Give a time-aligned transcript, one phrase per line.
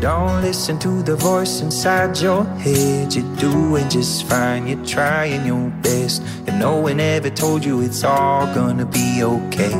[0.00, 3.14] Don't listen to the voice inside your head.
[3.14, 6.22] You're doing just fine, you're trying your best.
[6.46, 9.74] And no one ever told you it's all gonna be okay.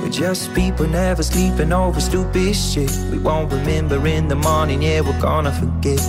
[0.00, 2.92] We're just people never sleeping over stupid shit.
[3.10, 6.00] We won't remember in the morning, yeah, we're gonna forget.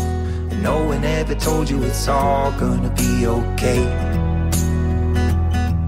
[0.52, 3.84] And no one ever told you it's all gonna be okay.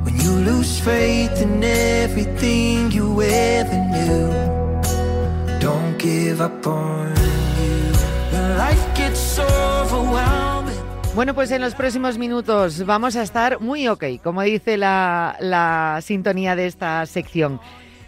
[0.04, 4.57] When you lose faith in everything you ever knew.
[11.16, 16.00] Bueno, pues en los próximos minutos vamos a estar muy ok, como dice la, la
[16.04, 17.60] sintonía de esta sección.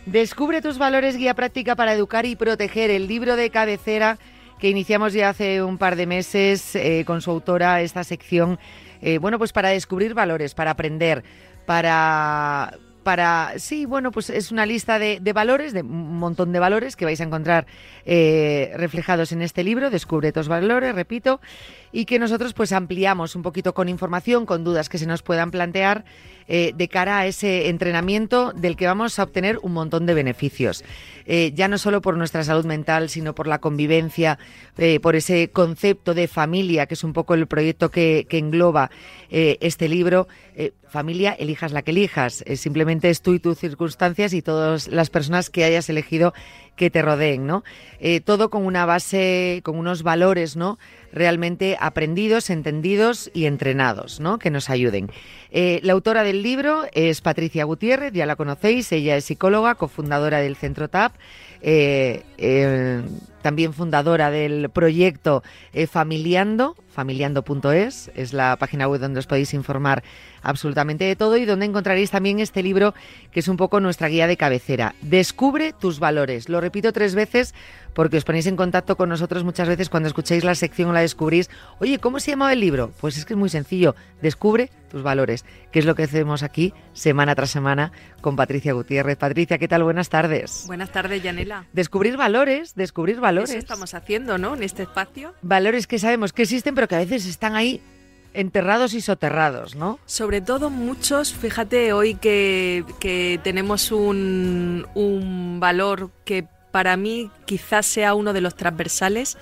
[0.05, 4.19] Descubre tus valores, guía práctica para educar y proteger, el libro de cabecera
[4.59, 8.59] que iniciamos ya hace un par de meses eh, con su autora esta sección,
[9.01, 11.23] eh, bueno, pues para descubrir valores, para aprender,
[11.65, 16.95] para para, sí, bueno, pues es una lista de, valores, de un montón de valores
[16.95, 17.65] que vais a encontrar
[18.05, 21.39] eh, reflejados en este libro, Descubre tus valores, repito,
[21.91, 25.51] y que nosotros pues ampliamos un poquito con información, con dudas que se nos puedan
[25.51, 26.05] plantear
[26.47, 30.83] eh, de cara a ese entrenamiento del que vamos a obtener un montón de beneficios.
[31.25, 34.39] Eh, ya no solo por nuestra salud mental, sino por la convivencia,
[35.01, 38.89] por ese concepto de familia, que es un poco el proyecto que, engloba
[39.29, 40.27] este libro.
[40.87, 42.43] familia, elijas la que elijas.
[42.55, 46.33] simplemente tú y tus circunstancias y todas las personas que hayas elegido
[46.75, 47.63] que te rodeen, ¿no?
[48.23, 50.79] todo con una base, con unos valores, ¿no?
[51.11, 54.39] realmente aprendidos, entendidos y entrenados, ¿no?
[54.39, 55.09] que nos ayuden.
[55.51, 60.39] Eh, la autora del libro es Patricia Gutiérrez, ya la conocéis, ella es psicóloga, cofundadora
[60.39, 61.13] del Centro TAP,
[61.61, 63.01] eh, eh,
[63.41, 65.43] también fundadora del proyecto
[65.89, 70.03] Familiando, familiando.es, es la página web donde os podéis informar
[70.41, 72.93] absolutamente de todo y donde encontraréis también este libro
[73.31, 74.95] que es un poco nuestra guía de cabecera.
[75.01, 76.49] Descubre tus valores.
[76.49, 77.53] Lo repito tres veces
[77.93, 81.01] porque os ponéis en contacto con nosotros muchas veces cuando escucháis la sección o la
[81.01, 81.49] descubrís.
[81.79, 82.91] Oye, ¿cómo se llama el libro?
[82.99, 83.95] Pues es que es muy sencillo.
[84.21, 87.91] Descubre tus valores, que es lo que hacemos aquí semana tras semana
[88.21, 89.17] con Patricia Gutiérrez.
[89.17, 89.83] Patricia, ¿qué tal?
[89.83, 90.63] Buenas tardes.
[90.67, 91.65] Buenas tardes, Yanela.
[91.73, 93.49] Descubrir valores, descubrir valores.
[93.49, 94.55] Eso estamos haciendo, ¿no?
[94.55, 95.33] En este espacio.
[95.41, 97.81] Valores que sabemos que existen, pero que a veces están ahí
[98.33, 99.99] enterrados y soterrados, ¿no?
[100.05, 107.85] Sobre todo muchos, fíjate hoy que, que tenemos un, un valor que para mí quizás
[107.85, 109.37] sea uno de los transversales,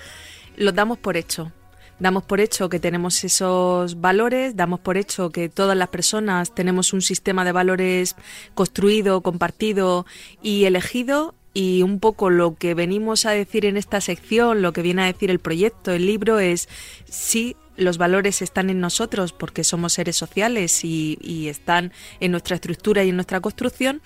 [0.56, 1.52] lo damos por hecho.
[2.00, 6.94] Damos por hecho que tenemos esos valores, damos por hecho que todas las personas tenemos
[6.94, 8.16] un sistema de valores
[8.54, 10.06] construido, compartido
[10.44, 14.84] y elegido y un poco lo que venimos a decir en esta sección, lo que
[14.84, 16.70] viene a decir el proyecto, el libro, es
[17.06, 22.56] sí, los valores están en nosotros porque somos seres sociales y, y, están en nuestra
[22.56, 24.02] estructura y en nuestra construcción,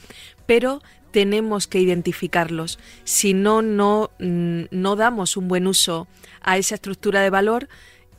[0.46, 0.82] pero
[1.12, 2.80] tenemos que identificarlos.
[3.04, 6.08] Si no, no, mm, no damos un buen uso
[6.42, 7.68] a esa estructura de valor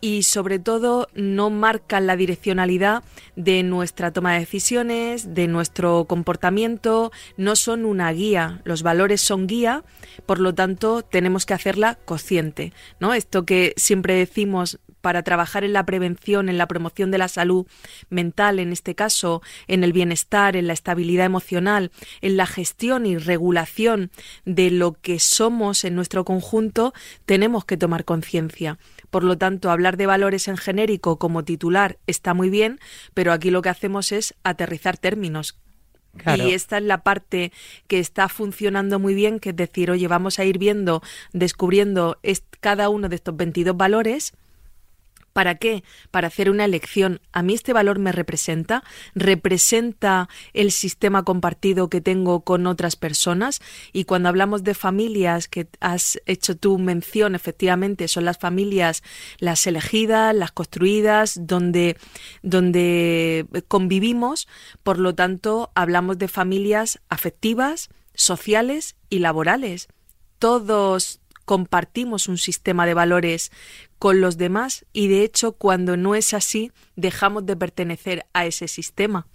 [0.03, 3.05] y sobre todo no marcan la direccionalidad
[3.37, 9.47] de nuestra toma de decisiones, de nuestro comportamiento, no son una guía, los valores son
[9.47, 9.85] guía,
[10.27, 13.15] por lo tanto tenemos que hacerla consciente, ¿no?
[13.15, 17.67] Esto que siempre decimos para trabajar en la prevención, en la promoción de la salud
[18.09, 21.91] mental, en este caso, en el bienestar, en la estabilidad emocional,
[22.23, 24.11] en la gestión y regulación
[24.47, 26.95] de lo que somos en nuestro conjunto,
[27.27, 28.79] tenemos que tomar conciencia.
[29.11, 32.79] Por lo tanto, hablar de valores en genérico como titular está muy bien,
[33.13, 35.59] pero aquí lo que hacemos es aterrizar términos,
[36.37, 37.53] Y esta es la parte
[37.87, 41.03] que está funcionando muy bien, que es decir, oye, vamos a ir viendo,
[41.33, 42.19] descubriendo
[42.61, 44.35] cada uno de estos 22 valores
[45.33, 45.83] ¿Para qué?
[46.11, 47.21] Para hacer una elección.
[47.33, 48.85] ¿A mí este valor me representa?
[49.15, 53.61] ¿Representa el sistema compartido que tengo con otras personas?
[53.93, 59.03] Y cuando hablamos de familias que has hecho tu mención, efectivamente, son las familias
[59.39, 61.97] las elegidas, las construidas, donde,
[62.43, 64.49] donde convivimos.
[64.83, 69.89] Por lo tanto, hablamos de familias afectivas, sociales y laborales.
[70.39, 73.53] Todos compartimos un sistema de valores
[73.99, 78.69] con los demás y de hecho cuando no es así dejamos de pertenecer a ese
[78.69, 79.27] sistema.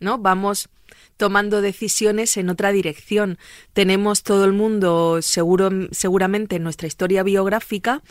[0.00, 0.16] ¿No?
[0.16, 0.70] Vamos
[1.16, 3.38] tomando decisiones en otra dirección.
[3.74, 8.02] Tenemos todo el mundo seguro seguramente en nuestra historia biográfica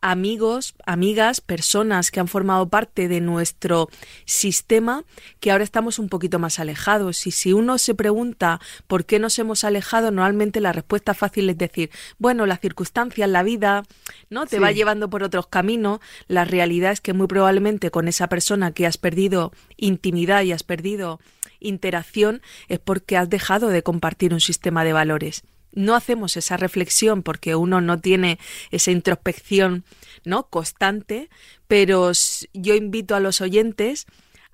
[0.00, 3.88] amigos, amigas, personas que han formado parte de nuestro
[4.24, 5.04] sistema
[5.40, 7.26] que ahora estamos un poquito más alejados.
[7.26, 11.58] Y si uno se pregunta por qué nos hemos alejado, normalmente la respuesta fácil es
[11.58, 13.84] decir, bueno, las circunstancias, la vida,
[14.28, 14.46] ¿no?
[14.46, 16.00] Te va llevando por otros caminos.
[16.28, 20.62] La realidad es que muy probablemente con esa persona que has perdido intimidad y has
[20.62, 21.20] perdido
[21.60, 27.22] interacción es porque has dejado de compartir un sistema de valores no hacemos esa reflexión
[27.22, 28.38] porque uno no tiene
[28.70, 29.84] esa introspección
[30.24, 30.48] ¿no?
[30.48, 31.30] constante,
[31.68, 32.12] pero
[32.52, 34.06] yo invito a los oyentes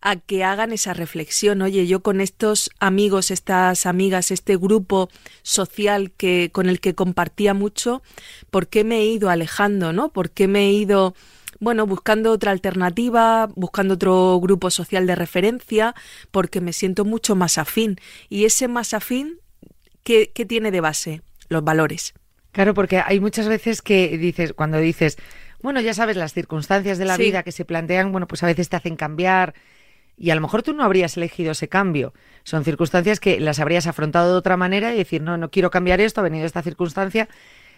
[0.02, 1.62] a que hagan esa reflexión.
[1.62, 5.08] Oye, yo con estos amigos, estas amigas, este grupo
[5.42, 8.02] social que con el que compartía mucho,
[8.50, 10.10] ¿por qué me he ido alejando, no?
[10.12, 11.14] ¿Por qué me he ido
[11.58, 15.94] bueno, buscando otra alternativa, buscando otro grupo social de referencia,
[16.30, 17.98] porque me siento mucho más afín.
[18.28, 19.40] Y ese más afín,
[20.06, 21.22] ¿qué, qué tiene de base?
[21.48, 22.14] Los valores.
[22.52, 25.18] Claro, porque hay muchas veces que dices, cuando dices,
[25.60, 28.68] bueno, ya sabes, las circunstancias de la vida que se plantean, bueno, pues a veces
[28.68, 29.54] te hacen cambiar,
[30.16, 32.14] y a lo mejor tú no habrías elegido ese cambio.
[32.44, 36.00] Son circunstancias que las habrías afrontado de otra manera y decir, no, no quiero cambiar
[36.00, 37.28] esto, ha venido esta circunstancia.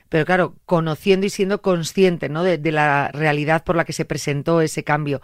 [0.09, 2.43] Pero claro, conociendo y siendo consciente ¿no?
[2.43, 5.21] de, la realidad por la que se presentó ese cambio.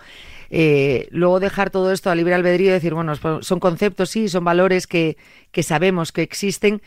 [0.50, 4.44] Eh, luego dejar todo esto a libre albedrío y decir, bueno, son conceptos, sí, son
[4.44, 5.16] valores que,
[5.52, 6.82] que sabemos que existen,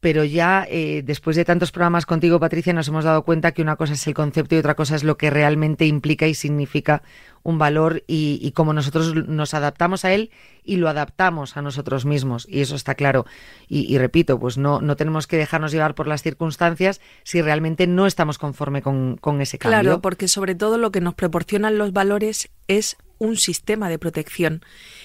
[0.00, 3.76] pero ya eh, después de tantos programas contigo, Patricia, nos hemos dado cuenta que una
[3.76, 7.02] cosa es el concepto y otra cosa es lo que realmente implica y significa
[7.42, 10.30] un valor y, cómo nosotros nos adaptamos a él
[10.64, 12.46] y lo adaptamos a nosotros mismos.
[12.48, 13.26] Y eso está claro.
[13.68, 18.06] Y, repito, pues no, no tenemos que dejarnos llevar por las circunstancias si realmente no
[18.06, 19.80] estamos conforme con, con ese cambio.
[19.80, 24.62] Claro, porque sobre todo lo que nos proporcionan los valores es un sistema de protección.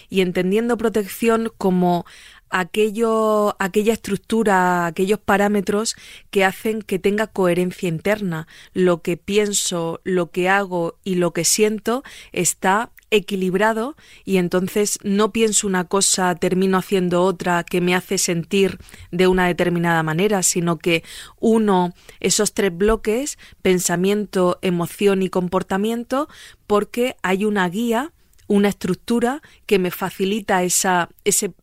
[0.09, 2.05] Y entendiendo protección como
[2.53, 5.95] aquello, aquella estructura, aquellos parámetros
[6.29, 8.47] que hacen que tenga coherencia interna.
[8.73, 15.31] Lo que pienso, lo que hago y lo que siento está equilibrado y entonces no
[15.31, 18.77] pienso una cosa, termino haciendo otra que me hace sentir
[19.11, 21.03] de una determinada manera, sino que
[21.39, 26.27] uno esos tres bloques, pensamiento, emoción y comportamiento,
[26.67, 28.13] porque hay una guía,
[28.47, 31.53] una estructura que me facilita esa, ese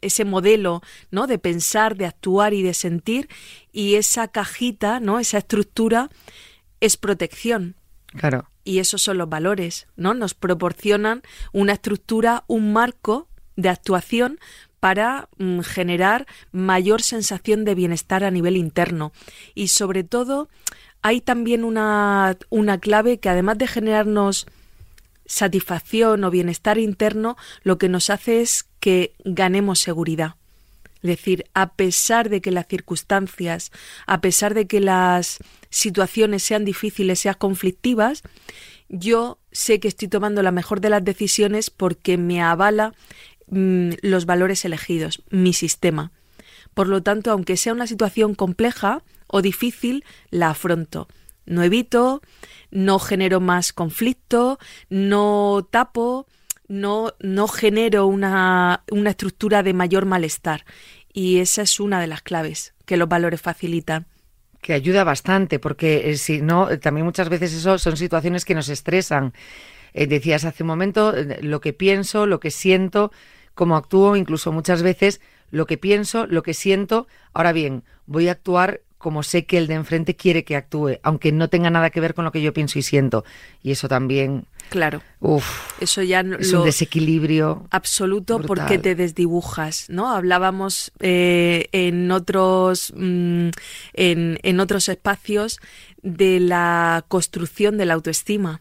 [0.00, 1.26] ese modelo, ¿no?
[1.26, 3.28] de pensar, de actuar y de sentir
[3.72, 5.18] y esa cajita, ¿no?
[5.18, 6.10] esa estructura
[6.80, 7.76] es protección.
[8.06, 8.48] Claro.
[8.64, 10.14] Y esos son los valores, ¿no?
[10.14, 11.22] Nos proporcionan
[11.52, 14.38] una estructura, un marco de actuación
[14.80, 19.12] para mm, generar mayor sensación de bienestar a nivel interno.
[19.54, 20.48] Y sobre todo,
[21.02, 24.46] hay también una, una clave que además de generarnos
[25.26, 30.36] satisfacción o bienestar interno, lo que nos hace es que ganemos seguridad.
[31.02, 33.70] Es decir, a pesar de que las circunstancias,
[34.06, 38.22] a pesar de que las situaciones sean difíciles, sean conflictivas,
[38.88, 42.94] yo sé que estoy tomando la mejor de las decisiones porque me avala
[43.48, 46.10] mm, los valores elegidos, mi sistema.
[46.72, 51.08] Por lo tanto, aunque sea una situación compleja o difícil, la afronto.
[51.44, 52.22] No evito,
[52.70, 54.58] no genero más conflicto,
[54.88, 56.26] no tapo,
[56.68, 60.64] no, no genero una, una estructura de mayor malestar.
[61.12, 64.06] Y esa es una de las claves que los valores facilitan
[64.60, 68.54] que ayuda bastante, porque eh, si no, eh, también muchas veces eso son situaciones que
[68.54, 69.32] nos estresan.
[69.94, 73.12] Eh, decías hace un momento lo que pienso, lo que siento,
[73.54, 77.06] cómo actúo, incluso muchas veces lo que pienso, lo que siento.
[77.32, 81.32] Ahora bien, voy a actuar como sé que el de enfrente quiere que actúe, aunque
[81.32, 83.24] no tenga nada que ver con lo que yo pienso y siento.
[83.62, 84.46] Y eso también.
[84.70, 85.02] Claro.
[85.20, 90.14] Uf, eso ya es un desequilibrio absoluto porque te desdibujas, ¿no?
[90.14, 93.48] Hablábamos eh, en otros mm,
[93.94, 95.60] en, en otros espacios
[96.02, 98.60] de la construcción de la autoestima,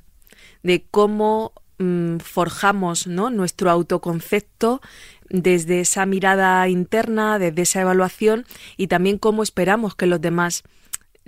[0.63, 3.29] de cómo mm, forjamos ¿no?
[3.29, 4.81] nuestro autoconcepto
[5.29, 8.45] desde esa mirada interna, desde esa evaluación
[8.77, 10.63] y también cómo esperamos que los demás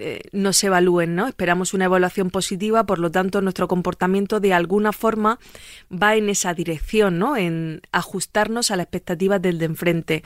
[0.01, 1.27] eh, nos evalúen, ¿no?
[1.27, 5.39] Esperamos una evaluación positiva, por lo tanto nuestro comportamiento de alguna forma
[5.91, 7.36] va en esa dirección, ¿no?
[7.36, 10.24] En ajustarnos a las expectativas del de enfrente,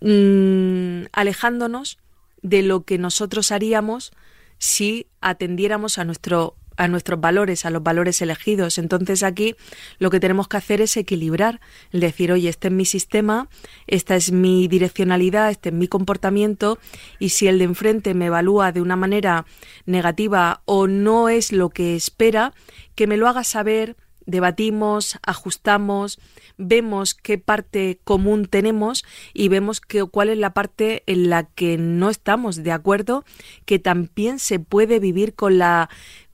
[0.00, 1.98] mm, alejándonos
[2.40, 4.12] de lo que nosotros haríamos
[4.58, 8.78] si atendiéramos a nuestro a nuestros valores, a los valores elegidos.
[8.78, 9.56] Entonces aquí
[9.98, 11.60] lo que tenemos que hacer es equilibrar,
[11.92, 13.48] decir, oye, este es mi sistema,
[13.86, 16.78] esta es mi direccionalidad, este es mi comportamiento,
[17.18, 19.44] y si el de enfrente me evalúa de una manera
[19.84, 22.54] negativa o no es lo que espera,
[22.94, 26.20] que me lo haga saber, debatimos, ajustamos,
[26.58, 31.78] vemos qué parte común tenemos y vemos que, cuál es la parte en la que
[31.78, 33.24] no estamos de acuerdo,
[33.64, 35.88] que también se puede vivir con la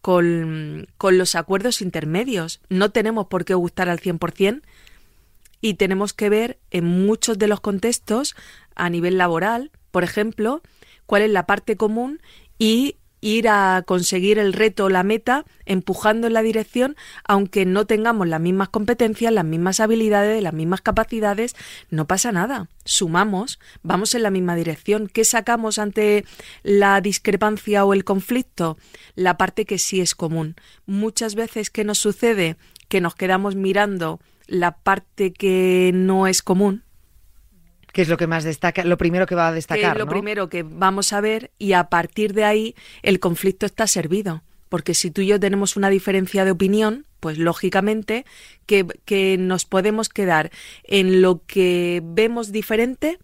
[0.04, 2.61] con, los acuerdos intermedios.
[2.68, 4.61] No tenemos por qué gustar al 100%
[5.62, 8.37] y tenemos que ver en muchos de los contextos,
[8.75, 10.61] a nivel laboral, por ejemplo,
[11.06, 12.20] cuál es la parte común
[12.58, 16.95] y, ir a conseguir el reto o la meta empujando en la dirección,
[17.26, 21.57] aunque no tengamos las mismas competencias, las mismas habilidades, las mismas capacidades,
[21.88, 22.69] no pasa nada.
[22.85, 25.09] Sumamos, vamos en la misma dirección.
[25.09, 26.26] ¿Qué sacamos ante
[26.62, 28.76] la discrepancia o el conflicto?
[29.14, 30.54] La parte que sí es común.
[30.85, 32.57] Muchas veces, ¿qué nos sucede?
[32.88, 36.84] Que nos quedamos mirando la parte que no es común,
[37.94, 39.96] que es lo que más destaca, lo primero que va a destacar.
[39.96, 43.86] Es lo primero que vamos a ver y a partir de ahí el conflicto está
[43.86, 44.42] servido.
[44.68, 48.26] Porque si tú y yo tenemos una diferencia de opinión, pues lógicamente
[48.66, 50.50] que, que nos podemos quedar
[50.82, 53.20] en lo que vemos diferente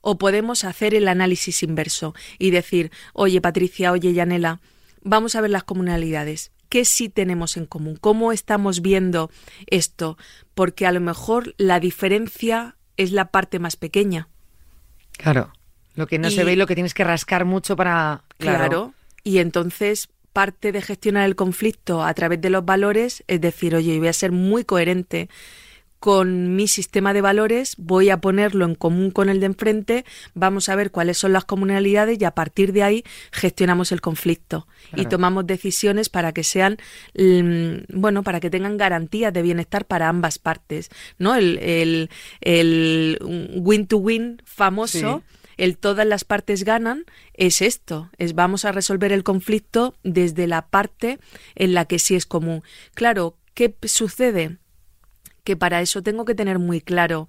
[0.00, 4.60] o podemos hacer el análisis inverso y decir, oye Patricia, oye Yanela,
[5.02, 6.50] vamos a ver las comunalidades.
[6.68, 7.96] ¿Qué sí tenemos en común?
[8.00, 9.30] ¿Cómo estamos viendo
[9.68, 10.18] esto?
[10.56, 14.28] Porque a lo mejor la diferencia es la parte más pequeña.
[15.12, 15.52] Claro.
[15.94, 18.22] Lo que no se ve y lo que tienes que rascar mucho para.
[18.36, 18.92] Claro.
[19.24, 23.98] Y entonces parte de gestionar el conflicto a través de los valores es decir, oye,
[23.98, 25.28] voy a ser muy coherente
[26.00, 30.68] con mi sistema de valores, voy a ponerlo en común con el de enfrente, vamos
[30.68, 35.06] a ver cuáles son las comunalidades y a partir de ahí gestionamos el conflicto y
[35.06, 36.78] tomamos decisiones para que sean,
[37.14, 41.34] mm, bueno, para que tengan garantías de bienestar para ambas partes, ¿no?
[41.34, 43.18] El, el, el
[43.56, 45.22] win to win famoso.
[45.56, 50.68] el todas las partes ganan es esto, es vamos a resolver el conflicto desde la
[50.68, 51.18] parte
[51.56, 52.62] en la que sí es común.
[52.94, 54.58] Claro, ¿qué sucede?
[55.48, 57.26] Que para eso tengo que tener muy claro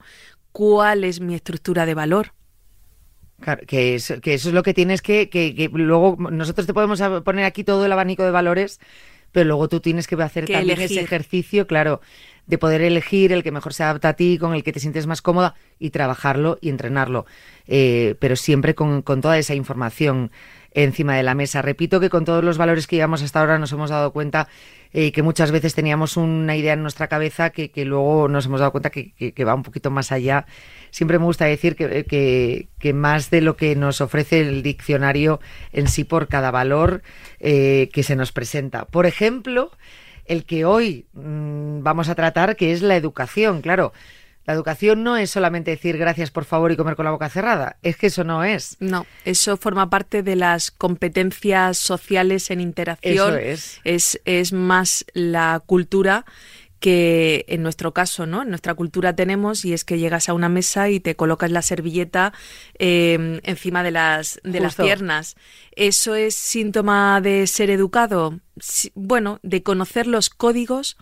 [0.52, 2.34] cuál es mi estructura de valor.
[3.40, 7.02] Claro, que, es, que eso es lo que tienes que, que, luego nosotros te podemos
[7.24, 8.82] poner aquí todo el abanico de valores,
[9.32, 12.02] pero luego tú tienes que hacer también ese ejercicio, claro,
[12.46, 15.08] de poder elegir el que mejor se adapta a ti, con el que te sientes
[15.08, 17.26] más cómoda y trabajarlo y entrenarlo,
[17.68, 20.30] eh, pero siempre con, con toda esa información
[20.74, 21.62] encima de la mesa.
[21.62, 24.48] Repito que con todos los valores que llevamos hasta ahora nos hemos dado cuenta
[24.92, 28.72] eh, que muchas veces teníamos una idea en nuestra cabeza que, luego nos hemos dado
[28.72, 30.46] cuenta que, va un poquito más allá.
[30.90, 35.40] Siempre me gusta decir que, que, más de lo que nos ofrece el diccionario
[35.74, 37.04] en sí por cada valor
[37.40, 38.86] eh, que se nos presenta.
[38.86, 39.72] Por ejemplo,
[40.26, 43.94] el que hoy mm, vamos a tratar, que es la educación, claro.
[44.50, 47.77] La educación no es solamente decir gracias por favor y comer con la boca cerrada,
[47.84, 48.77] es que eso no es.
[48.79, 53.36] No, eso forma parte de las competencias sociales en interacción.
[53.36, 53.79] Eso es.
[53.84, 56.25] Es, es más la cultura
[56.79, 58.41] que en nuestro caso, ¿no?
[58.41, 61.62] En nuestra cultura tenemos y es que llegas a una mesa y te colocas la
[61.62, 62.34] servilleta
[62.79, 65.36] em, encima de las de las piernas.
[65.75, 68.39] ¿Eso es síntoma de ser educado?
[68.96, 70.98] bueno, de conocer los códigos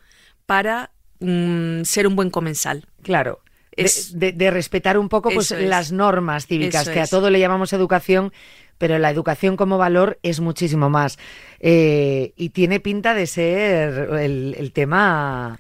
[0.46, 2.86] para Mm, ser un buen comensal.
[3.02, 3.42] Claro.
[3.76, 8.34] de, respetar un poco pues, las normas cívicas, que a todo le llamamos educación,
[8.78, 11.18] pero la educación como valor es muchísimo más.
[11.60, 15.60] Eh, y tiene pinta de ser el, tema.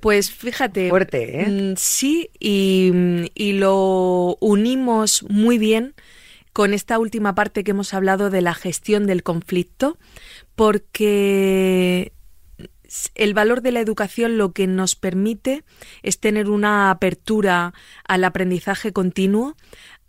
[0.00, 0.88] Pues fíjate.
[0.88, 1.46] Fuerte, ¿eh?
[1.46, 2.92] Mm, sí, y,
[3.34, 5.94] y, lo unimos muy bien
[6.52, 9.98] con esta última parte que hemos hablado de la gestión del conflicto,
[10.56, 12.12] porque
[13.14, 15.64] el valor de la educación lo que nos permite
[16.02, 17.72] es tener una apertura
[18.06, 19.56] al aprendizaje continuo,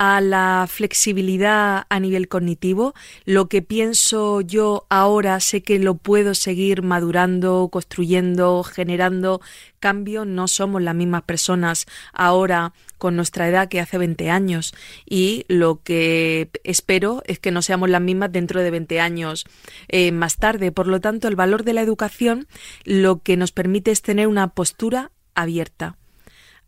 [0.04, 2.96] a la flexibilidad a nivel cognitivo.
[3.24, 9.42] Lo que pienso yo ahora sé que lo puedo seguir madurando, construyendo, generando
[9.80, 10.26] cambio.
[10.26, 14.74] No somos las mismas personas ahora con nuestra edad que hace 20 años
[15.06, 19.46] y lo que espero es que no seamos las mismas dentro de 20 años
[19.88, 20.72] eh, más tarde.
[20.72, 22.48] Por lo tanto, el valor de la educación
[22.86, 25.96] lo que nos permite es tener una postura abierta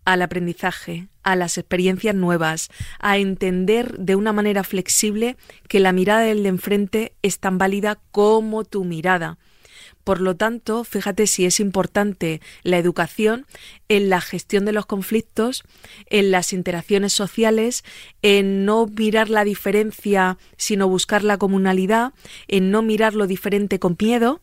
[0.06, 2.70] al aprendizaje, a las experiencias nuevas,
[3.00, 8.00] a entender de una manera flexible que la mirada del de enfrente es tan válida
[8.12, 9.38] como tu mirada.
[10.04, 13.46] Por lo tanto, fíjate si es importante la educación
[13.88, 15.64] en la gestión de los conflictos,
[16.10, 17.86] en las interacciones sociales,
[18.22, 22.12] en no mirar la diferencia, sino buscar la comunalidad,
[22.50, 24.42] en no mirar lo diferente con miedo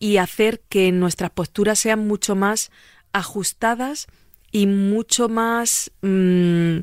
[0.00, 2.72] y hacer que nuestras posturas sean mucho más
[3.12, 4.08] ajustadas
[4.52, 6.80] y mucho más, mm,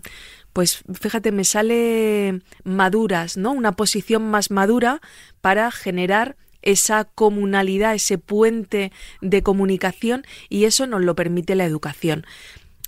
[0.51, 3.51] pues fíjate, me sale maduras, ¿no?
[3.51, 5.01] Una posición más madura
[5.39, 12.25] para generar esa comunalidad, ese puente de comunicación y eso nos lo permite la educación.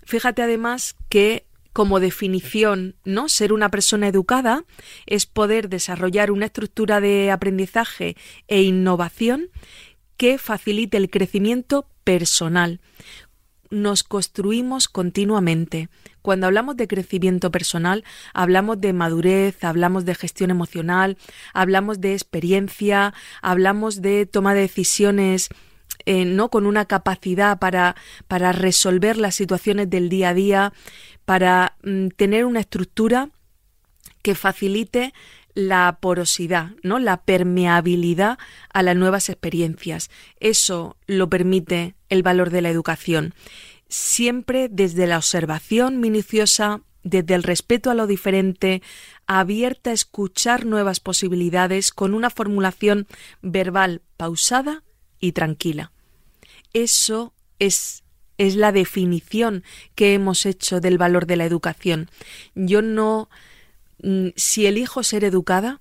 [0.03, 3.29] Fíjate además que como definición, ¿no?
[3.29, 4.65] Ser una persona educada
[5.05, 8.17] es poder desarrollar una estructura de aprendizaje
[8.49, 9.49] e innovación
[10.17, 12.81] que facilite el crecimiento personal
[13.71, 15.89] nos construimos continuamente.
[16.21, 21.17] Cuando hablamos de crecimiento personal, hablamos de madurez, hablamos de gestión emocional,
[21.53, 25.49] hablamos de experiencia, hablamos de toma de decisiones
[26.05, 27.95] eh, no con una capacidad para,
[28.27, 30.73] para resolver las situaciones del día a día,
[31.25, 33.29] para mm, tener una estructura
[34.21, 35.13] que facilite
[35.53, 36.99] la porosidad, ¿no?
[36.99, 38.37] La permeabilidad
[38.73, 40.09] a las nuevas experiencias.
[40.39, 43.33] Eso lo permite el valor de la educación.
[43.87, 48.81] Siempre desde la observación minuciosa, desde el respeto a lo diferente,
[49.27, 53.07] abierta a escuchar nuevas posibilidades con una formulación
[53.41, 54.83] verbal pausada
[55.19, 55.91] y tranquila.
[56.73, 58.03] Eso es
[58.37, 62.09] es la definición que hemos hecho del valor de la educación.
[62.55, 63.29] Yo no
[64.35, 65.79] si elijo ser educada,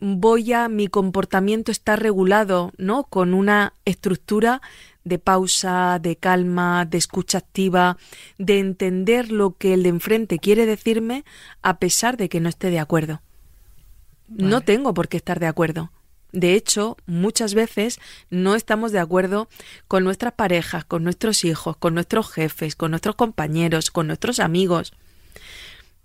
[0.00, 3.04] voy a mi comportamiento está regulado, ¿no?
[3.04, 4.60] Con una estructura
[5.04, 7.98] de pausa, de calma, de escucha activa,
[8.38, 11.24] de entender lo que el de enfrente quiere decirme
[11.62, 13.20] a pesar de que no esté de acuerdo.
[14.28, 15.92] No tengo por qué estar de acuerdo.
[16.32, 18.00] De hecho, muchas veces
[18.30, 19.48] no estamos de acuerdo
[19.86, 24.94] con nuestras parejas, con nuestros hijos, con nuestros jefes, con nuestros compañeros, con nuestros amigos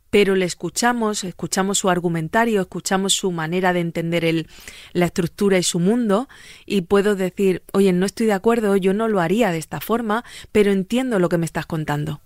[0.09, 4.47] pero le escuchamos, escuchamos su argumentario, escuchamos su manera de entender el,
[4.93, 6.27] la estructura y su mundo,
[6.65, 10.23] y puedo decir, oye, no estoy de acuerdo, yo no lo haría de esta forma,
[10.51, 12.21] pero entiendo lo que me estás contando.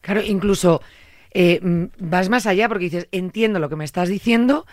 [0.00, 0.80] Claro, incluso
[1.32, 4.66] eh, mm, vas más allá porque dices, entiendo lo que me estás diciendo,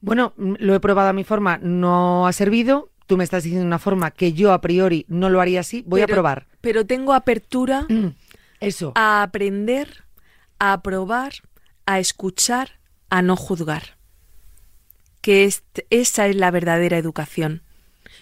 [0.00, 3.66] bueno, mm, lo he probado a mi forma, no ha servido, tú me estás diciendo
[3.66, 6.46] una forma que yo a priori no lo haría así, voy a probar.
[6.60, 8.08] Pero tengo apertura mm,
[8.60, 8.92] Eso.
[8.94, 10.04] a aprender,
[10.58, 11.32] a probar
[11.86, 13.96] a escuchar, a no juzgar.
[15.20, 15.50] Que
[15.90, 17.62] esa es la verdadera educación.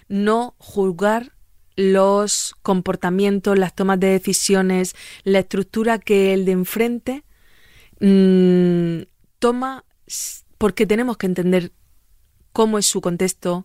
[0.09, 1.33] No juzgar
[1.77, 4.95] los comportamientos, las tomas de decisiones,
[5.25, 7.25] la estructura que el de enfrente
[8.01, 9.85] mm, toma
[10.59, 11.73] porque tenemos que entender
[12.53, 13.65] cómo es su contexto,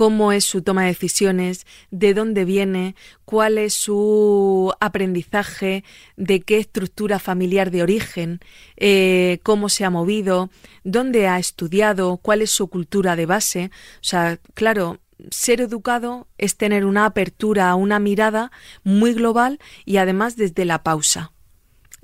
[0.00, 2.94] cómo es su toma de decisiones, de dónde viene,
[3.26, 5.84] cuál es su aprendizaje,
[6.16, 8.40] de qué estructura familiar de origen,
[8.78, 10.48] eh, cómo se ha movido,
[10.84, 13.70] dónde ha estudiado, cuál es su cultura de base.
[13.96, 20.34] O sea, claro, ser educado es tener una apertura, una mirada muy global y además
[20.34, 21.32] desde la pausa,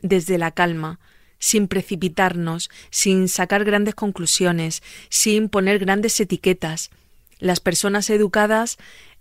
[0.02, 1.00] desde la calma
[1.38, 6.90] sin precipitarnos, sin sacar grandes conclusiones, sin poner grandes etiquetas,
[7.38, 8.78] las personas educadas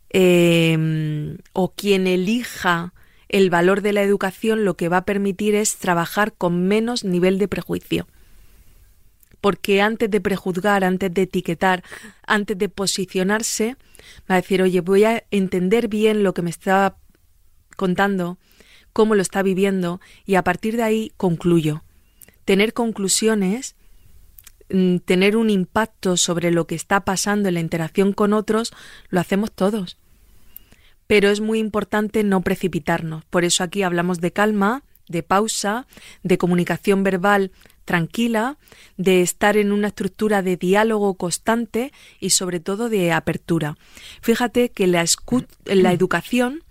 [0.10, 2.94] em, o quien elija
[3.30, 7.38] el valor de la educación lo que va a permitir es trabajar con menos nivel
[7.40, 8.08] de prejuicio.
[9.42, 11.84] Porque antes de prejuzgar, antes de etiquetar,
[12.26, 13.76] antes de posicionarse,
[14.30, 16.98] va a decir, oye, voy a entender bien lo que me está
[17.76, 18.38] contando,
[18.94, 21.84] cómo lo está viviendo, y a partir de ahí concluyo.
[22.46, 23.75] Tener conclusiones
[25.06, 28.74] tener un impacto sobre lo que está pasando en la interacción con otros,
[29.10, 29.98] lo hacemos todos.
[31.08, 33.26] Pero es muy importante no precipitarnos.
[33.26, 35.88] Por eso aquí hablamos de calma, de pausa,
[36.24, 37.52] de comunicación verbal
[37.86, 38.58] tranquila,
[38.98, 43.78] de estar en una estructura de diálogo constante y sobre todo de apertura.
[44.22, 45.06] Fíjate que la,
[45.66, 46.64] la educación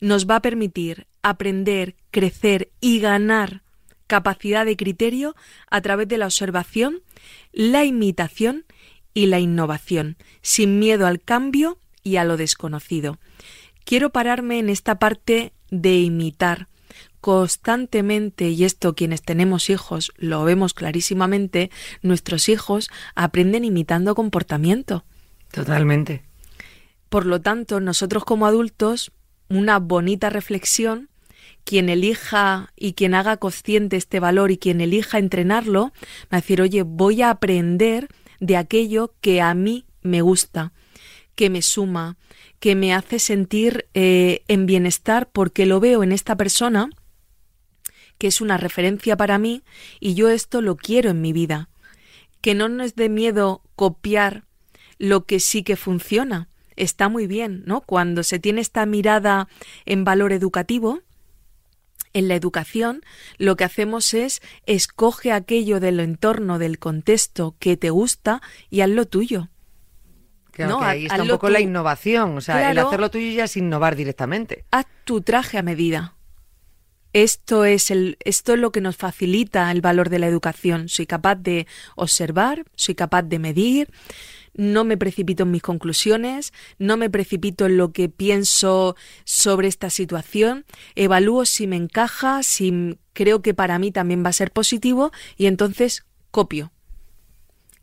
[0.00, 3.62] nos va a permitir aprender, crecer y ganar
[4.06, 5.34] capacidad de criterio
[5.70, 7.02] a través de la observación
[7.52, 8.64] la imitación
[9.14, 13.18] y la innovación, sin miedo al cambio y a lo desconocido.
[13.84, 16.68] Quiero pararme en esta parte de imitar
[17.20, 21.70] constantemente, y esto quienes tenemos hijos lo vemos clarísimamente,
[22.02, 25.04] nuestros hijos aprenden imitando comportamiento.
[25.50, 26.22] Totalmente.
[27.08, 29.12] Por lo tanto, nosotros como adultos,
[29.48, 31.08] una bonita reflexión
[31.66, 35.92] quien elija y quien haga consciente este valor y quien elija entrenarlo,
[36.32, 40.72] va a decir, oye, voy a aprender de aquello que a mí me gusta,
[41.34, 42.16] que me suma,
[42.60, 46.88] que me hace sentir eh, en bienestar porque lo veo en esta persona,
[48.16, 49.62] que es una referencia para mí
[49.98, 51.68] y yo esto lo quiero en mi vida.
[52.40, 54.44] Que no nos dé miedo copiar
[54.98, 56.48] lo que sí que funciona.
[56.76, 57.80] Está muy bien, ¿no?
[57.80, 59.48] Cuando se tiene esta mirada
[59.84, 61.02] en valor educativo,
[62.16, 63.02] en la educación
[63.36, 68.88] lo que hacemos es escoge aquello del entorno, del contexto que te gusta y haz
[68.88, 69.50] lo tuyo.
[70.58, 73.96] no, ahí está un poco la innovación, o sea, el hacerlo tuyo ya es innovar
[73.96, 74.64] directamente.
[74.70, 76.14] Haz tu traje a medida.
[77.12, 80.88] Esto es, el, esto es lo que nos facilita el valor de la educación.
[80.88, 83.90] Soy capaz de observar, soy capaz de medir,
[84.56, 89.90] no me precipito en mis conclusiones, no me precipito en lo que pienso sobre esta
[89.90, 90.64] situación,
[90.94, 95.46] evalúo si me encaja, si creo que para mí también va a ser positivo y
[95.46, 96.72] entonces copio.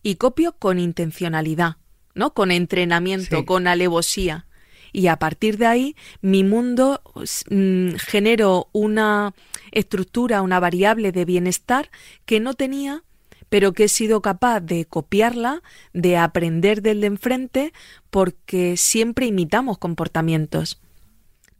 [0.02, 1.78] Y copio con intencionalidad,
[2.14, 2.34] ¿no?
[2.34, 4.48] Con entrenamiento, con alevosía.
[4.92, 7.02] Y a partir de ahí, mi mundo
[7.50, 9.34] mm, genero una
[9.72, 11.90] estructura, una variable de bienestar
[12.26, 13.04] que no tenía
[13.54, 15.62] pero que he sido capaz de copiarla,
[15.94, 17.72] de aprender del de enfrente,
[18.10, 20.82] porque siempre imitamos comportamientos.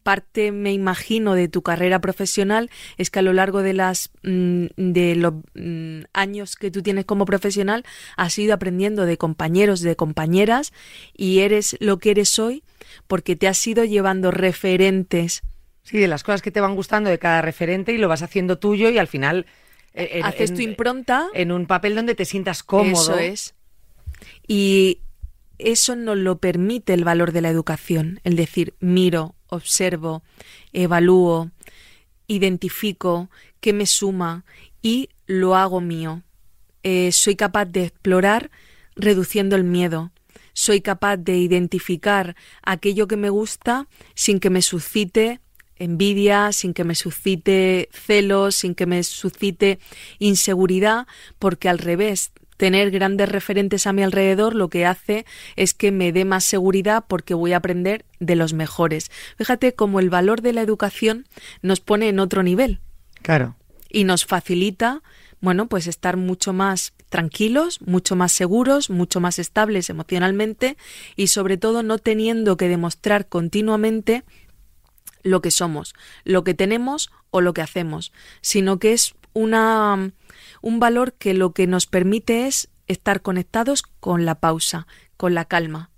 [0.02, 4.66] Parte, me imagino, de tu carrera profesional es que a lo largo de las mm,
[4.76, 7.86] los mm, años que tú tienes como profesional
[8.18, 10.74] has ido aprendiendo de compañeros, de compañeras
[11.16, 12.64] y eres lo que eres hoy
[13.06, 15.44] porque te has ido llevando referentes.
[15.84, 18.58] Sí, de las cosas que te van gustando de cada referente y lo vas haciendo
[18.58, 19.46] tuyo y al final
[20.24, 21.28] Haces tu impronta.
[21.34, 23.02] En un papel donde te sientas cómodo.
[23.02, 23.56] Eso es.
[24.48, 25.00] Y
[25.58, 30.24] eso nos lo permite el valor de la educación, el decir, miro, observo,
[30.74, 31.52] evalúo,
[32.28, 33.30] identifico
[33.60, 34.46] qué me suma
[34.82, 36.24] y lo hago mío.
[36.84, 38.52] Eh, soy capaz de explorar
[38.96, 40.12] reduciendo el miedo.
[40.54, 45.40] Soy capaz de identificar aquello que me gusta sin que me suscite
[45.78, 49.80] envidia, sin que me suscite celos, sin que me suscite
[50.20, 51.08] inseguridad,
[51.40, 56.12] porque al revés, tener grandes referentes a mi alrededor lo que hace es que me
[56.12, 59.12] dé más seguridad porque voy a aprender de los mejores.
[59.38, 61.28] Fíjate cómo el valor de la educación
[61.62, 62.80] nos pone en otro nivel.
[63.22, 63.56] Claro.
[63.90, 65.02] Y nos facilita,
[65.42, 70.78] bueno, pues estar mucho más tranquilos, mucho más seguros, mucho más estables emocionalmente
[71.16, 74.24] y sobre todo no teniendo que demostrar continuamente
[75.24, 80.12] lo que somos, lo que tenemos o lo que hacemos, sino que es una,
[80.62, 85.46] un valor que lo que nos permite es estar conectados con la pausa, con la
[85.46, 85.90] calma.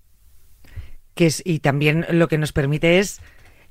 [1.13, 3.21] Que es, y también lo que nos permite es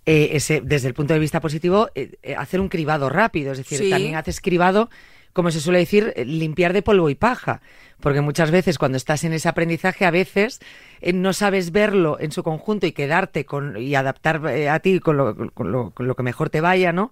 [0.07, 3.53] eh, ese, desde el punto de vista positivo, eh, eh, hacer un cribado rápido.
[3.53, 4.91] Es decir, también haces cribado,
[5.35, 7.61] como se suele decir, limpiar de polvo y paja
[8.05, 10.61] porque muchas veces cuando estás en ese aprendizaje a veces
[11.01, 15.01] eh, no sabes verlo en su conjunto y quedarte con y adaptar eh, a ti
[15.01, 17.11] con lo, con lo, que mejor te vaya, ¿no?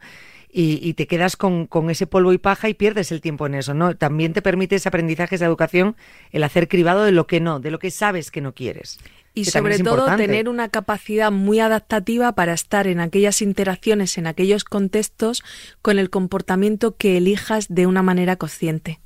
[0.55, 3.73] Y, te quedas con, con, ese polvo y paja y pierdes el tiempo en eso,
[3.73, 3.97] ¿no?
[3.97, 5.97] También te permite ese aprendizaje, esa educación,
[6.31, 8.99] el hacer cribado de lo que no, de lo que sabes que no quieres.
[9.35, 14.65] Y sobre todo tener una capacidad muy adaptativa para estar en aquellas interacciones, en aquellos
[14.65, 15.43] contextos,
[15.81, 19.01] con el comportamiento que elijas de una manera consciente.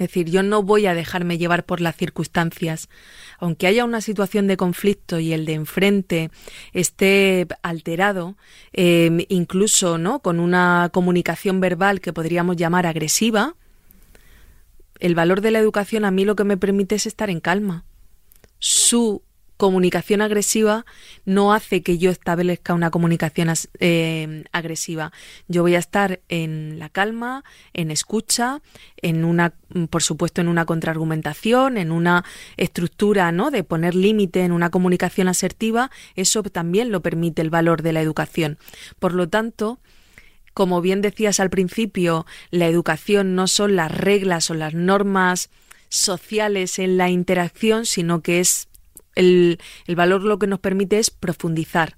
[0.00, 2.88] Es decir, yo no voy a dejarme llevar por las circunstancias.
[3.38, 6.30] Aunque haya una situación de conflicto y el de enfrente
[6.72, 8.34] esté alterado,
[8.72, 10.20] em, incluso ¿no?
[10.20, 13.56] con una comunicación verbal que podríamos llamar agresiva,
[15.00, 17.84] el valor de la educación a mí lo que me permite es estar en calma.
[18.58, 19.22] Su
[19.60, 20.86] comunicación agresiva
[21.26, 25.12] no hace que yo establezca una comunicación eh, agresiva.
[25.48, 27.44] Yo voy a estar en la calma,
[27.74, 28.62] en escucha,
[28.96, 29.52] en una,
[29.90, 32.24] por supuesto, en una contraargumentación, en una
[32.56, 33.50] estructura, ¿no?
[33.50, 35.90] De poner límite en una comunicación asertiva.
[36.16, 38.56] Eso también lo permite el valor de la educación.
[38.98, 39.78] Por lo tanto,
[40.54, 45.50] como bien decías al principio, la educación no son las reglas o las normas
[45.90, 48.69] sociales en la interacción, sino que es
[49.14, 51.96] el, valor lo que nos permite es profundizar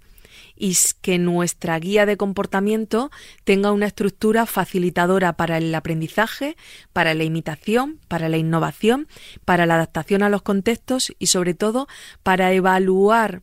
[0.56, 3.10] y que nuestra guía de comportamiento
[3.44, 6.56] tenga una estructura facilitadora para el aprendizaje,
[6.92, 9.08] para la imitación, para la innovación,
[9.44, 11.88] para la adaptación a los contextos y sobre todo
[12.22, 13.42] para evaluar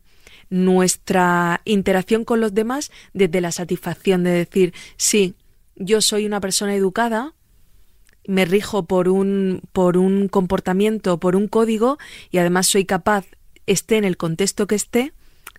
[0.50, 5.34] nuestra interacción con los demás desde la satisfacción de decir, sí,
[5.76, 7.34] yo soy una persona educada,
[8.26, 11.98] me rijo por un, por un comportamiento, por un código
[12.30, 13.26] y además soy capaz
[13.70, 15.12] esté en el contexto que esté,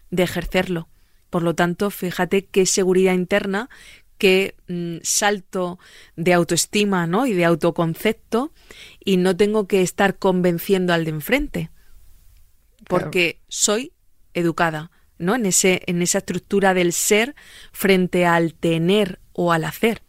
[0.10, 0.90] de ejercerlo.
[1.30, 3.70] Por lo tanto, fíjate qué seguridad interna,
[4.18, 5.80] qué mm, salto
[6.18, 7.26] de autoestima ¿no?
[7.26, 8.52] y de autoconcepto,
[9.04, 11.72] y no tengo que estar convenciendo al de enfrente,
[12.88, 13.94] porque soy
[14.34, 15.36] educada, ¿no?
[15.36, 17.36] En, ese, en esa estructura del ser
[17.72, 20.04] frente al tener o al hacer.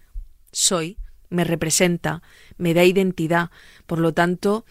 [0.50, 2.22] Soy, me representa,
[2.56, 3.50] me da identidad.
[3.86, 4.64] Por lo tanto,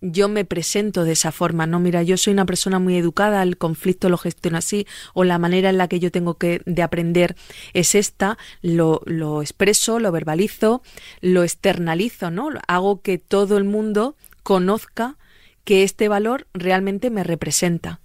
[0.00, 3.58] yo me presento de esa forma, no, mira, yo soy una persona muy educada, el
[3.58, 7.36] conflicto lo gestiono así, o la manera en la que yo tengo que de aprender
[7.72, 9.02] es esta, lo,
[9.42, 10.82] expreso, lo verbalizo,
[11.20, 12.50] lo externalizo, ¿no?
[12.68, 15.16] Hago que todo el mundo conozca
[15.64, 18.00] que este valor realmente me representa.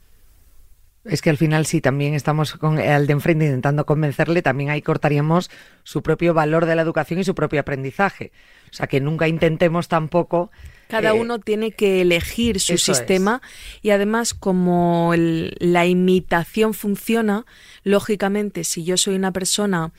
[1.05, 4.81] Es que al final, si también estamos con el de enfrente intentando convencerle, también ahí
[4.81, 5.51] cortaríamos
[5.83, 8.31] su propio valor de la educación y su propio aprendizaje.
[8.71, 10.49] O sea, que nunca intentemos tampoco.
[10.87, 13.41] Cada eh, uno tiene que elegir su sistema
[13.81, 17.45] y además como el- la imitación funciona,
[17.83, 19.91] lógicamente si yo soy una persona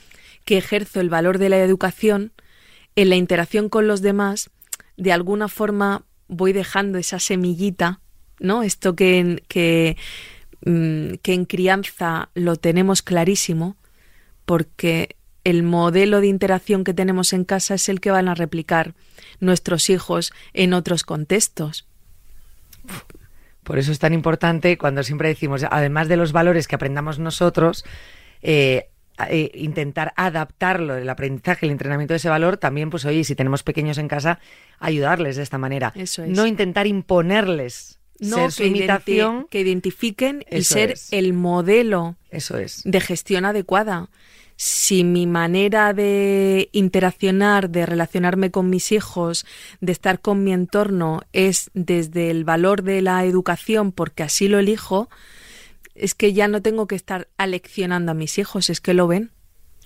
[0.44, 2.33] que ejerzo el valor de la educación,
[2.97, 4.51] en la interacción con los demás,
[4.97, 8.01] de alguna forma voy dejando esa semillita,
[8.38, 8.62] ¿no?
[8.62, 9.97] Esto que, en- que,
[10.64, 13.77] mm, que en crianza lo tenemos clarísimo,
[14.44, 18.94] porque el modelo de interacción que tenemos en casa es el que van a replicar
[19.40, 21.87] nuestros hijos en otros contextos.
[23.62, 27.85] Por eso es tan importante cuando siempre decimos, además de los valores que aprendamos nosotros,
[28.42, 28.88] eh,
[29.30, 33.62] eh, intentar adaptarlo, el aprendizaje, el entrenamiento de ese valor, también, pues oye, si tenemos
[33.62, 34.38] pequeños en casa,
[34.80, 35.92] ayudarles de esta manera.
[35.94, 36.30] Eso es.
[36.30, 39.46] No intentar imponerles No, ser su que, identi- imitación.
[39.50, 41.12] que identifiquen y ser es.
[41.12, 42.83] el modelo Eso es.
[42.85, 44.11] de gestión adecuada.
[44.57, 49.47] Si mi manera de interaccionar, de relacionarme con mis hijos,
[49.81, 54.59] de estar con mi entorno es desde el valor de la educación, porque así lo
[54.59, 55.09] elijo,
[55.95, 59.33] es que ya no tengo que estar aleccionando a mis hijos, es que lo ven,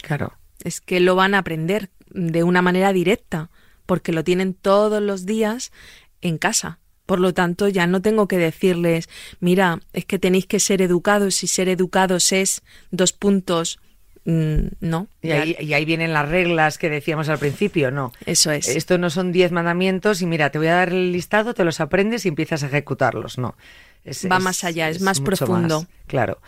[0.03, 0.33] Claro.
[0.63, 3.51] es que lo van a aprender de una manera directa,
[3.87, 5.73] porque lo tienen todos los días
[6.21, 6.79] en casa.
[7.07, 9.09] Por lo tanto, ya no tengo que decirles,
[9.41, 13.79] mira, es que tenéis que ser educados y ser educados es dos puntos.
[14.25, 18.13] Mm, no, Y ahí, y ahí vienen las reglas que decíamos al principio, ¿no?
[18.27, 18.69] eso es.
[18.69, 21.81] Esto no son diez mandamientos y mira, te voy a dar el listado, te los
[21.81, 23.55] aprendes y empiezas a ejecutarlos, no.
[24.05, 25.81] Es- Va es- más allá, es más profundo.
[25.83, 26.41] más, claro.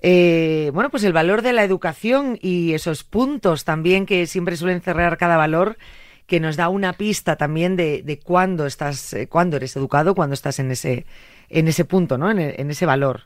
[0.00, 4.80] Eh, bueno, pues el valor de la educación y esos puntos también que siempre suelen
[4.80, 5.76] cerrar cada valor,
[6.26, 10.34] que nos da una pista también de, de cuándo estás, eh, cuándo eres educado, cuándo
[10.34, 11.06] estás en ese,
[11.48, 12.30] en ese punto, ¿no?
[12.30, 13.22] En, en ese valor.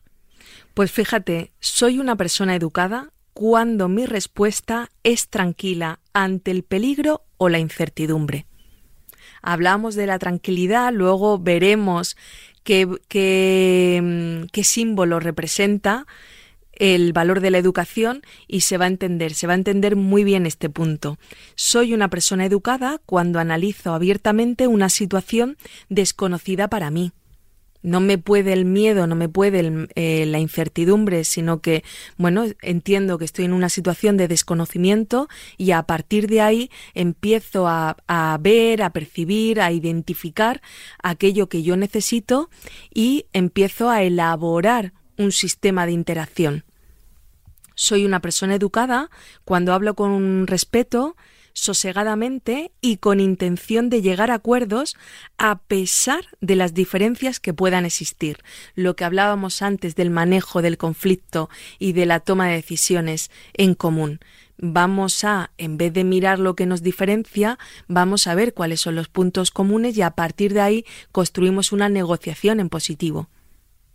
[0.72, 7.48] Pues fíjate, soy una persona educada cuando mi respuesta es tranquila ante el peligro o
[7.48, 8.46] la incertidumbre.
[9.42, 12.16] Hablamos de la tranquilidad, luego veremos
[12.64, 16.06] mm, qué símbolo representa
[16.72, 20.24] el valor de la educación y se va a entender, se va a entender muy
[20.24, 21.18] bien este punto.
[21.54, 25.56] Soy una persona educada cuando analizo abiertamente una situación
[25.88, 27.12] desconocida para mí
[27.82, 31.84] no me puede el miedo, no me puede el- eh, la incertidumbre, sino que,
[32.16, 37.68] bueno, entiendo que estoy en una situación de desconocimiento y a partir de ahí empiezo
[37.68, 40.62] a, a ver, a percibir, a identificar
[41.02, 42.50] aquello que yo necesito
[42.94, 46.64] y empiezo a elaborar un sistema de interacción.
[47.74, 49.10] Soy una persona educada
[49.44, 51.16] cuando hablo con respeto,
[51.52, 54.96] sosegadamente y con intención de llegar a acuerdos
[55.38, 58.38] a pesar de las diferencias que puedan existir.
[58.74, 63.74] Lo que hablábamos antes del manejo del conflicto y de la toma de decisiones en
[63.74, 64.20] común.
[64.58, 68.94] Vamos a, en vez de mirar lo que nos diferencia, vamos a ver cuáles son
[68.94, 73.28] los puntos comunes y a partir de ahí construimos una negociación en positivo.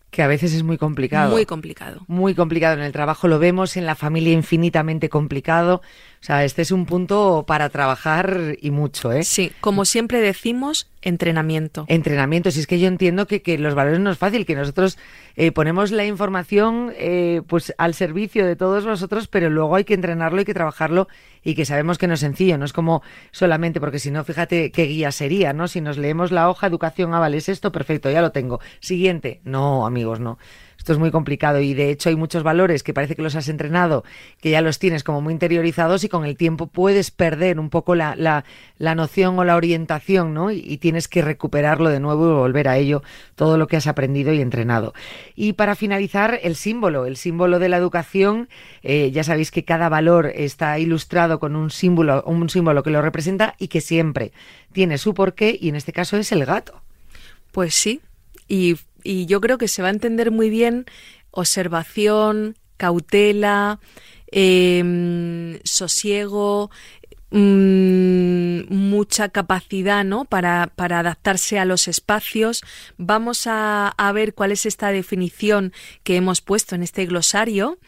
[0.09, 1.31] Que a veces es muy complicado.
[1.31, 2.03] Muy complicado.
[2.07, 5.81] muy complicado en el trabajo, lo vemos en la familia infinitamente complicado.
[6.19, 9.23] O sea, este es un punto para trabajar y mucho, ¿eh?
[9.23, 11.85] Sí, como siempre decimos, entrenamiento.
[11.87, 14.97] Entrenamiento, si es que yo entiendo que, que los valores no es fácil, que nosotros
[15.35, 19.93] eh, ponemos la información eh, pues al servicio de todos vosotros, pero luego hay que
[19.93, 21.07] entrenarlo, hay que trabajarlo
[21.43, 24.71] y que sabemos que no es sencillo, no es como solamente, porque si no, fíjate
[24.71, 25.67] qué guía sería, ¿no?
[25.67, 28.59] Si nos leemos la hoja, educación, ah, vale, es esto, perfecto, ya lo tengo.
[28.79, 30.37] Siguiente, no, amigos, no.
[30.77, 33.49] Esto es muy complicado y de hecho hay muchos valores que parece que los has
[33.49, 34.05] entrenado,
[34.39, 37.95] que ya los tienes como muy interiorizados y con el tiempo puedes perder un poco
[37.95, 38.45] la, la,
[38.77, 40.51] la noción o la orientación, ¿no?
[40.51, 43.01] Y, tienes que recuperarlo de nuevo y volver a ello
[43.35, 44.93] todo lo que has aprendido y entrenado.
[45.35, 48.47] Y para finalizar, el símbolo, el símbolo de la educación,
[48.83, 53.01] eh, ya sabéis que cada valor está ilustrado con un símbolo, un símbolo que lo
[53.01, 54.31] representa y que siempre
[54.71, 56.81] tiene su porqué y en este caso es el gato.
[57.51, 58.01] Pues sí,
[58.47, 58.77] y,
[59.07, 60.85] y yo creo que se va a entender muy bien
[61.31, 63.79] observación, cautela,
[64.33, 66.69] eh, sosiego,
[67.31, 70.25] mm, mucha capacidad ¿no?
[70.25, 72.63] para, adaptarse a los espacios.
[72.97, 75.71] Vamos a, a ver cuál es esta definición
[76.03, 77.79] que hemos puesto en este glosario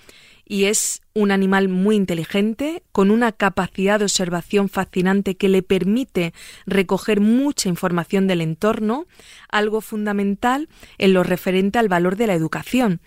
[0.50, 6.34] y es un animal muy inteligente, con una capacidad de observación fascinante que le permite
[6.66, 9.06] recoger mucha información del entorno,
[9.50, 13.00] algo fundamental en lo referente al valor de la educación.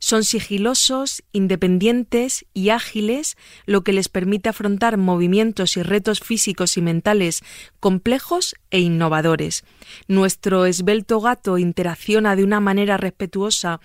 [0.00, 6.82] Son sigilosos, independientes y ágiles, lo que les permite afrontar movimientos y retos físicos y
[6.82, 7.40] mentales
[7.78, 9.64] complejos e innovadores.
[10.08, 13.80] Nuestro esbelto gato interacciona de una manera respetuosa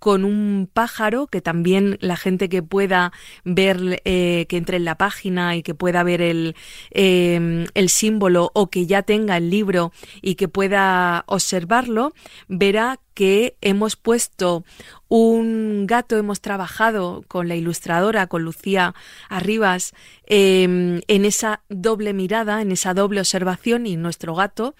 [0.00, 3.12] con un pájaro que también la gente que pueda
[3.44, 6.56] ver, eh, que entre en la página y que pueda ver el,
[6.90, 12.14] em, el símbolo o que ya tenga el libro y que pueda observarlo,
[12.48, 14.64] verá que hemos puesto
[15.08, 18.94] un gato, hemos trabajado con la ilustradora, con Lucía
[19.28, 19.92] Arribas,
[20.24, 24.74] em, en esa doble mirada, en esa doble observación y nuestro gato,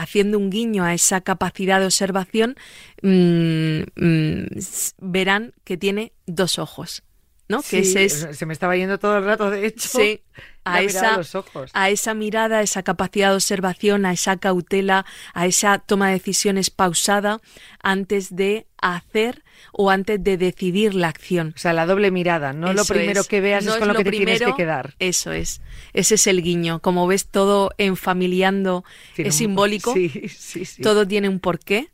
[0.00, 2.56] haciendo un guiño a esa capacidad de observación,
[3.02, 4.46] mm, mm,
[4.98, 7.02] verán que tiene dos ojos.
[7.50, 7.62] ¿no?
[7.62, 8.28] que ese es...
[8.30, 9.88] se me estaba yendo todo el rato, de hecho.
[9.88, 10.22] Sí,
[10.64, 11.20] a esa,
[11.72, 16.14] a esa mirada, a esa capacidad de observación, a esa cautela, a esa toma de
[16.14, 17.40] decisiones pausada
[17.82, 19.42] antes de hacer
[19.72, 21.54] o antes de decidir la acción.
[21.56, 24.10] O sea, la doble mirada, no lo primero que veas es con lo, que te
[24.10, 24.94] tienes que quedar.
[24.98, 25.60] Eso es,
[25.92, 26.80] ese es el guiño.
[26.80, 28.84] Como ves, todo en familiando
[29.16, 30.82] es simbólico, sí, sí, sí.
[30.82, 31.90] todo tiene un porqué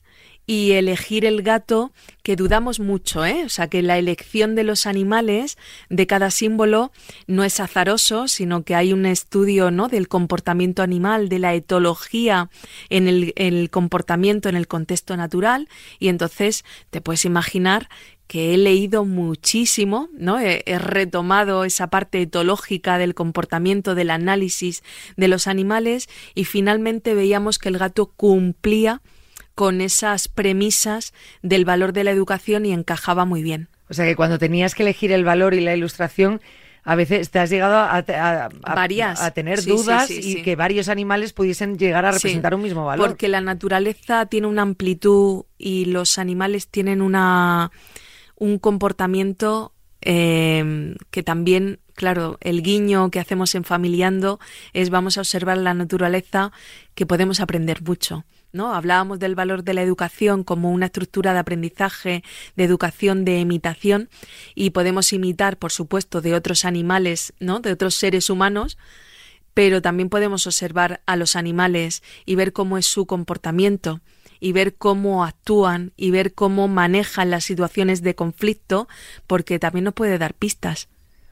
[0.46, 3.42] y elegir el gato, que dudamos mucho, ¿eh?
[3.44, 5.58] O sea, que la elección de los animales
[5.90, 6.92] de cada símbolo
[7.26, 9.88] no es azaroso, sino que hay un estudio, ¿no?
[9.88, 12.48] Del comportamiento animal, de la etología
[12.90, 17.88] en el, comportamiento en el contexto natural, y entonces te puedes imaginar
[18.28, 20.38] que he leído muchísimo, ¿no?
[20.38, 24.82] He, retomado esa parte etológica del comportamiento, del análisis
[25.16, 29.00] de los animales y finalmente veíamos que el gato cumplía
[29.56, 33.68] con esas premisas del valor de la educación y encajaba muy bien.
[33.88, 36.42] O sea que cuando tenías que elegir el valor y la ilustración,
[36.84, 42.04] a veces te has llegado a, a, tener dudas y que varios animales pudiesen llegar
[42.04, 43.08] a representar un mismo valor.
[43.08, 47.72] Porque la naturaleza tiene una amplitud y los animales tienen una
[48.36, 54.38] un comportamiento eh, que también claro, el guiño que hacemos en Familiando
[54.74, 56.52] es vamos a observar la naturaleza
[56.94, 58.24] que podemos aprender mucho.
[58.56, 62.24] Hablábamos del valor de la educación como una estructura de aprendizaje,
[62.56, 64.08] de educación, de imitación,
[64.54, 67.60] y podemos imitar, por supuesto, de otros animales, ¿no?
[67.60, 68.78] De otros seres humanos,
[69.54, 74.00] pero también podemos observar a los animales y ver cómo es su comportamiento
[74.40, 78.88] y ver cómo actúan y ver cómo manejan las situaciones de conflicto,
[79.26, 80.88] porque también nos puede dar pistas.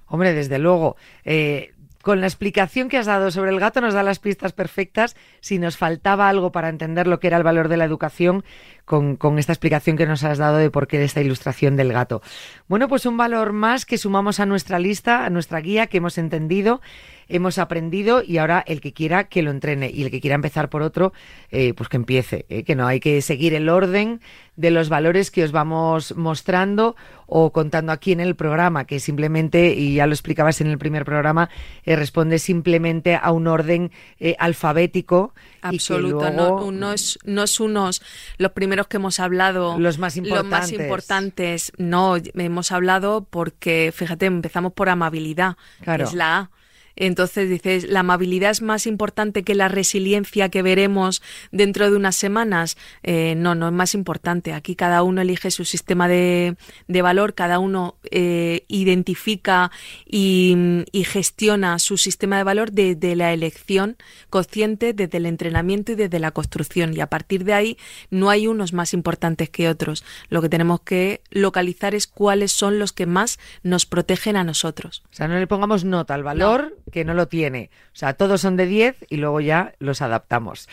[0.07, 0.97] Hombre, desde luego.
[1.25, 1.74] Eh,
[2.05, 5.17] con la explicación que has dado sobre el gato nos da las pistas perfectas.
[5.41, 8.45] Si nos faltaba algo para entender lo que era el valor de la educación,
[8.85, 12.23] con, con, esta explicación que nos has dado de por qué esta ilustración del gato.
[12.69, 16.19] Bueno, pues un valor más que sumamos a nuestra lista, a nuestra guía, que hemos
[16.19, 16.81] entendido
[17.29, 20.69] hemos aprendido y ahora el que quiera que lo entrene y el que quiera empezar
[20.69, 21.13] por otro,
[21.51, 24.21] eh, pues que empiece, eh, que no hay que seguir el orden
[24.57, 26.95] de los valores que os vamos mostrando
[27.27, 31.05] o contando aquí en el programa, que simplemente, y ya lo explicabas en el primer
[31.05, 31.49] programa,
[31.85, 33.91] eh, responde simplemente a un orden
[34.39, 35.35] alfabético.
[35.63, 38.03] Absoluto, no, no, es, no es unos,
[38.39, 40.51] los primeros que hemos hablado, los más importantes.
[40.51, 45.57] Los más importantes, no, hemos hablado porque, fíjate, empezamos por amabilidad,
[45.87, 46.51] es la A.
[46.97, 52.17] Entonces dices, ¿la amabilidad es más importante que la resiliencia que veremos dentro de unas
[52.17, 52.77] semanas?
[53.03, 54.53] Eh, no, no es más importante.
[54.53, 56.57] Aquí cada uno elige su sistema de,
[56.89, 59.71] de valor, cada uno eh, identifica
[60.07, 63.97] y, y, gestiona su sistema de valor desde la elección
[64.31, 66.95] consciente, desde el entrenamiento y desde la construcción.
[66.95, 67.79] Y a partir de ahí
[68.11, 70.05] no hay unos más importantes que otros.
[70.29, 75.03] Lo que tenemos que localizar es cuáles son los que más nos protegen a nosotros.
[75.11, 77.71] O sea, no le pongamos nota al valor que no lo tiene.
[77.93, 80.69] O sea, todos son de 10 y luego ya los adaptamos.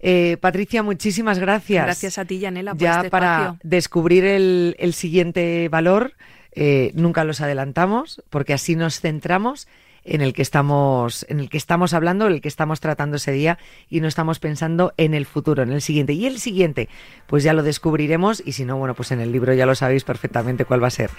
[0.00, 1.84] Eh, Patricia, muchísimas gracias.
[1.84, 6.14] Gracias a ti, Yanela, por ya este para descubrir el, siguiente valor,
[6.52, 9.68] eh, nunca los adelantamos, porque así nos centramos
[10.04, 13.32] en el que estamos, en el que estamos hablando, en el que estamos tratando ese
[13.32, 16.14] día y no estamos pensando en el futuro, en el siguiente.
[16.14, 16.88] Y el siguiente,
[17.26, 20.04] pues ya lo descubriremos y si no, bueno, pues en el libro ya lo sabéis
[20.04, 21.10] perfectamente cuál va a ser.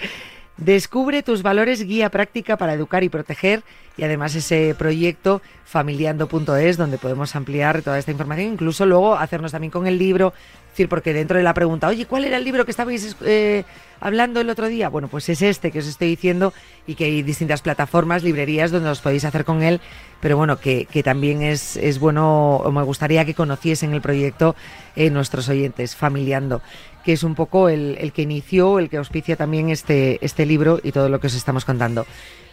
[0.57, 3.63] Descubre tus valores, guía práctica para educar y proteger
[3.97, 9.71] y además ese proyecto familiando.es donde podemos ampliar toda esta información, incluso luego hacernos también
[9.71, 10.33] con el libro,
[10.69, 13.63] decir, porque dentro de la pregunta, oye, ¿cuál era el libro que estabais eh,
[13.99, 14.89] hablando el otro día?
[14.89, 16.53] Bueno, pues es este que os estoy diciendo
[16.87, 19.81] y que hay distintas plataformas, librerías donde os podéis hacer con él,
[20.19, 24.55] pero bueno, que, también es, es bueno, o me gustaría que conociesen el proyecto
[24.95, 26.61] eh, nuestros oyentes, familiando
[27.03, 30.79] que es un poco el, el, que inició, el que auspicia también este, este libro
[30.83, 32.05] y todo lo que os estamos contando.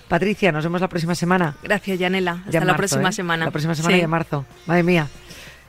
[0.08, 1.56] Patricia, nos vemos la próxima semana.
[1.62, 2.42] Gracias, Yanela.
[2.46, 3.12] Hasta la próxima ¿eh?
[3.12, 3.44] semana.
[3.44, 4.44] La próxima semana de marzo.
[4.66, 5.08] Madre mía.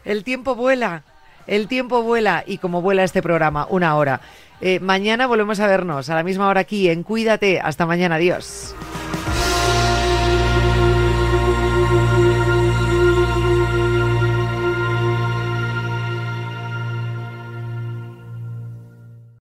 [0.06, 1.04] El tiempo vuela.
[1.46, 4.22] El tiempo vuela y como vuela este programa, una hora.
[4.62, 7.60] Eh, mañana volvemos a vernos a la misma hora aquí en Cuídate.
[7.60, 8.16] Hasta mañana.
[8.16, 8.76] Adiós.